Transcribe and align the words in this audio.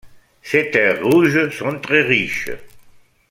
Ses 0.41 0.71
terres 0.71 1.03
rouges 1.03 1.51
sont 1.59 1.79
très 1.79 2.01
riches. 2.01 2.49